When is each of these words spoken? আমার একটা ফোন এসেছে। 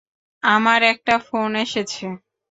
আমার 0.43 0.81
একটা 0.93 1.15
ফোন 1.27 1.51
এসেছে। 1.65 2.05